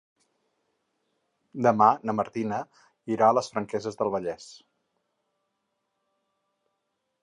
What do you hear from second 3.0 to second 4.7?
irà a les Franqueses del Vallès.